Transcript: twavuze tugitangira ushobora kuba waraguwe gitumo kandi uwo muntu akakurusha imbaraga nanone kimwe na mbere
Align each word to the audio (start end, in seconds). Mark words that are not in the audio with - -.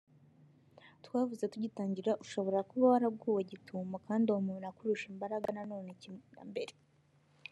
twavuze 1.05 1.43
tugitangira 1.53 2.11
ushobora 2.23 2.59
kuba 2.69 2.85
waraguwe 2.93 3.41
gitumo 3.51 3.95
kandi 4.07 4.25
uwo 4.27 4.41
muntu 4.47 4.63
akakurusha 4.65 5.05
imbaraga 5.13 5.47
nanone 5.55 5.91
kimwe 6.01 6.23
na 6.35 6.43
mbere 6.49 6.73